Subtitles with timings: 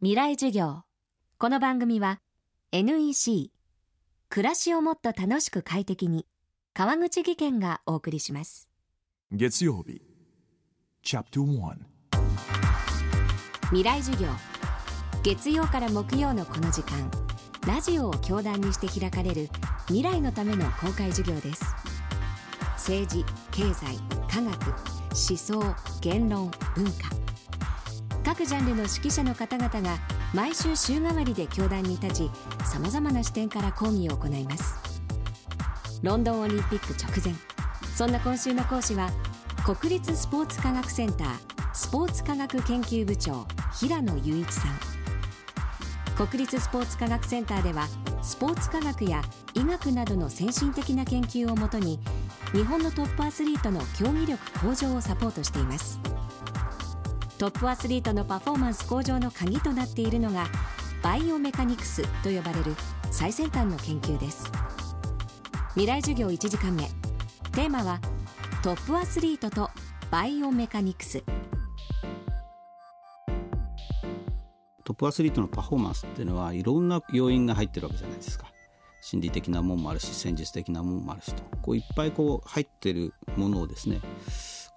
[0.00, 0.84] 未来授業。
[1.38, 2.20] この番組は
[2.70, 3.50] NEC
[4.28, 6.24] 暮らしをもっと楽しく快適に
[6.72, 8.68] 川口義賢がお送りします。
[9.32, 10.00] 月曜日
[11.04, 11.78] Chapter 1
[13.70, 14.28] 未来授業。
[15.24, 17.10] 月曜から木曜のこの時間
[17.66, 19.48] ラジオを教壇にして開かれる
[19.88, 21.64] 未来のための公開授業です。
[22.76, 23.96] 政治経済
[24.30, 24.68] 科学
[25.10, 25.60] 思想
[26.00, 27.27] 言論文化
[28.28, 29.96] 各ジャンルの指揮者の方々が
[30.34, 32.30] 毎週週替わりで教壇に立ち
[32.66, 34.74] さまざまな視点から講義を行います。
[36.02, 37.34] ロンドンオリンピック直前。
[37.96, 39.08] そんな今週の講師は
[39.64, 41.38] 国立スポーツ科学センター
[41.72, 44.72] スポーツ科学研究部長平野雄一さん。
[46.28, 47.88] 国立スポーツ科学センターでは
[48.20, 49.22] スポーツ科学や
[49.54, 51.98] 医学などの先進的な研究をもとに
[52.52, 55.98] 日本のトップアスリートの競技力向上をサポートしています。
[57.38, 60.48] トップアスリートのパフォーマンス向上の鍵となっているのが
[61.04, 62.74] バイオメカニクスと呼ばれる
[63.12, 64.50] 最先端の研究です。
[65.74, 66.82] 未来授業1時間目。
[67.52, 68.00] テーマは
[68.64, 69.70] トップアスリートと
[70.10, 71.22] バイオメカニクス。
[74.82, 78.46] トップアスリートのパフォーマンスっていうのはいろんな要因が入ってるわけじゃないですか。
[79.00, 81.44] 心理的なもんもあるし戦術的なもんもあるしと。
[81.62, 84.00] こういっぱいこう入ってるものをですね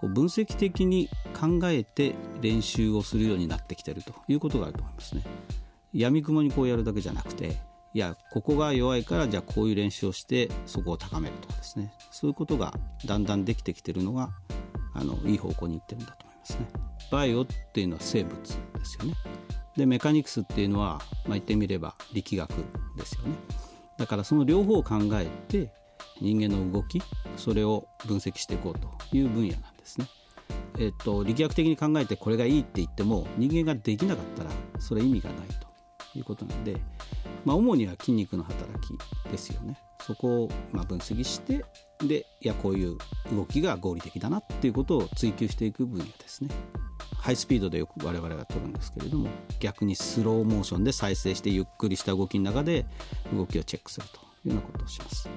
[0.00, 5.22] こう分析的に考えて練習をするようになってきてるということがあると思いますね。
[5.92, 7.58] 闇雲にこうやるだけじゃなくて
[7.92, 12.72] いやここが弱いからじゃあこういう練習をしてそこを高めるとかですねそういうことが
[13.04, 14.30] だんだんできてきてるのが
[14.94, 16.66] あのいい方向にいってるんだと思いますね。
[17.10, 19.14] バイオっていうのは生物ですよね。
[19.76, 22.48] でメカニクスっていうのは、まあ、言ってみれば力学
[22.96, 23.34] ですよね。
[23.98, 25.72] だからその両方を考えて
[26.20, 27.02] 人間の動き
[27.36, 30.06] それを分析していこうという分野なんですね。
[30.78, 36.76] えっと、力学的に考えてこれがいいって言っても人間ができなかったらそれ意味がないということなんで、
[37.44, 38.98] まあ、主には筋肉の働き
[39.30, 39.78] ですよね。
[40.00, 41.64] そこをま分析して
[42.06, 42.96] でいやこういう
[43.32, 46.50] 動きが合理的だなっていうことを追求していく分野ですね。
[47.18, 49.28] ハイスピードでよく我々が撮るんですけれども
[49.60, 52.86] 逆にスローモーションで再生してゆっくりした動きの中で
[53.34, 55.28] 動きをチェックするというようなことをします。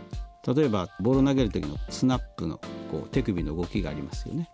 [0.45, 2.59] 例えばボールを投げる時のスナップの
[2.91, 4.49] こう手首の動きがありますよね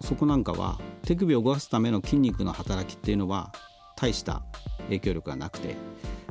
[0.00, 3.52] そこなんかは手首を動かすための筋肉の働きっていうのは
[3.96, 4.42] 大した
[4.84, 5.76] 影響力がなくて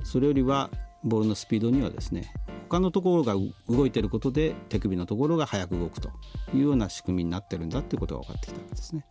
[0.04, 0.70] それよりは
[1.04, 2.34] ボールのスピードにはですね
[2.70, 3.36] 他のところが
[3.68, 6.10] 動いていることで手首のところが速く動くと
[6.54, 9.06] いうような仕組みになってるんだっていうことが分かってきたわけですね。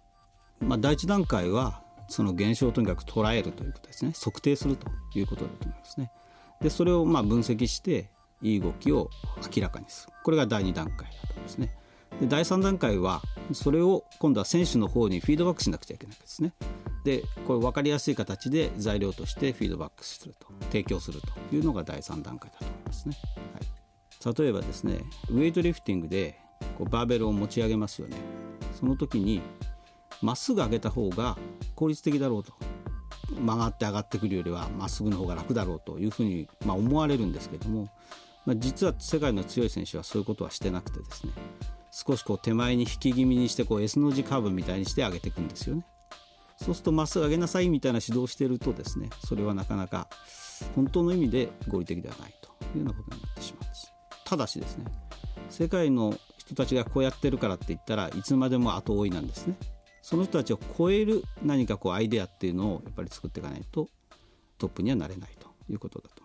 [0.61, 6.11] まあ、第一段階はその現象をとにかく捉えるということですね測定するということだと思いますね。
[6.61, 8.11] でそれをまあ分析して
[8.43, 9.11] いい動きを
[9.55, 10.13] 明らかにする。
[10.25, 11.77] これが第2段階だと思いますね。
[12.21, 13.23] で第3段階は
[13.53, 16.53] それを今度は選手の方にフィードバックしなくちゃいけないですね。
[17.05, 23.17] でこれ分かりやすい形で材料としてフィードバックすると提供するというのが第3段階だと思いますね、
[24.25, 26.39] はい、例えばですねウェイトリフティングで
[26.79, 28.17] こうバーベルを持ち上げますよね。
[28.79, 29.43] その時に
[30.21, 31.37] まっすぐ上げた方が
[31.75, 32.53] 効率的だろうと。
[33.33, 37.89] 曲がって上がってくるよりはまっすぐの方が楽だろうというふうに、まあ、思われるんですけども
[38.45, 41.33] まあ、実は世界の強い選手はそういうことはしてなくてですね
[41.93, 45.87] 少しこう手前に引き気味にしてこう S の字カーブみたいにして上げていくんですよね。
[46.57, 50.09] そうするとまっすぐ上げなさいみたいな指導をしているとですねそれはなかなか
[50.77, 53.93] 本当の意味で合理的ではないというようなことになってしまうんです。
[54.25, 54.87] ただしですね
[55.51, 59.57] 世界の人たちがこうやってるからって言ったらいつまでも後追いなんですね。
[60.03, 63.89] その人たちを超える何かこうアイデアっていうのをやっぱり作っていかないと
[64.59, 66.22] トップにはなれないということだと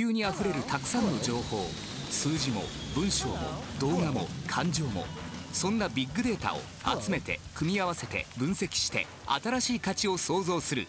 [0.00, 1.66] 球にあふれるたくさんの情報。
[2.10, 2.62] 数字も
[2.94, 3.36] 文章も
[3.78, 5.04] 動画も感情も。
[5.52, 6.58] そんなビッグデータを
[7.00, 10.88] 集めて組み合わせて分析して新しい価値を創造する。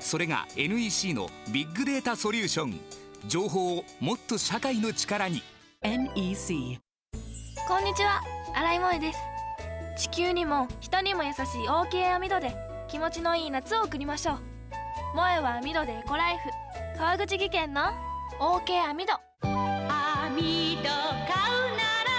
[0.00, 2.80] それが NEC のビッグデータソリューション。
[3.28, 5.42] 情報をもっと社会の力に。
[5.82, 6.80] NEC
[7.68, 8.22] こんにちは。
[8.54, 9.18] 新井萌です。
[9.96, 12.56] 地球にも人にも優しい OK 網戸で
[12.88, 14.38] 気持ちのいい夏を送りましょう。
[15.12, 16.63] 萌えは網戸でエコライフ
[16.96, 17.82] 川口技研の
[18.38, 19.12] OK 網戸。
[19.42, 22.14] 網戸買うなら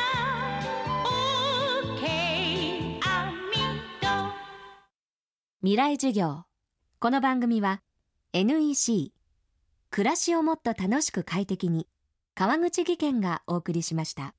[1.96, 3.54] OK 網
[4.02, 4.08] 戸。
[5.62, 6.44] 未来授業。
[7.00, 7.82] この番組は
[8.34, 9.14] NEC
[9.92, 11.88] 暮らしをもっと楽しく快適に
[12.36, 14.36] 川口技研がお送りしました。